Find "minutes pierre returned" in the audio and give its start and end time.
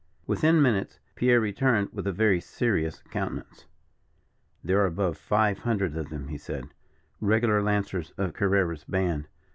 0.63-1.89